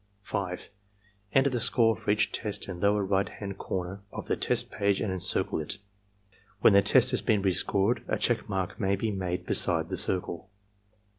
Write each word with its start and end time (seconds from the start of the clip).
5. 0.23 0.71
Enter 1.33 1.51
the 1.51 1.59
score 1.59 1.95
for 1.95 2.09
each 2.09 2.31
test 2.31 2.67
in 2.67 2.79
lower 2.79 3.05
right 3.05 3.29
hand 3.29 3.59
comer 3.59 4.01
of 4.11 4.31
EXAMINER'S 4.31 4.31
GUIDE 4.31 4.39
67 4.39 4.39
the 4.39 4.43
test 4.43 4.71
page 4.97 5.01
and 5.01 5.13
encircle 5.13 5.59
it. 5.59 5.77
When 6.61 6.73
the 6.73 6.81
test 6.81 7.11
has 7.11 7.21
been 7.21 7.43
re 7.43 7.53
scored, 7.53 8.03
a 8.07 8.17
check 8.17 8.49
mark 8.49 8.79
may 8.79 8.95
be 8.95 9.11
made 9.11 9.45
beside 9.45 9.89
the 9.89 9.95
drcle. 9.95 10.45